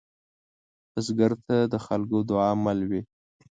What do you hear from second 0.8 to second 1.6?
بزګر ته